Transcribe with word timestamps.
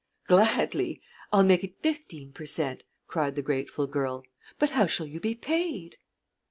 "Gladly. 0.25 0.99
I'll 1.31 1.43
make 1.43 1.63
it 1.63 1.83
fifteen 1.83 2.31
per 2.33 2.47
cent.," 2.47 2.85
cried 3.07 3.35
the 3.35 3.43
grateful 3.43 3.85
girl. 3.85 4.23
"But 4.57 4.71
how 4.71 4.87
shall 4.87 5.05
you 5.05 5.19
be 5.19 5.35
paid?" 5.35 5.97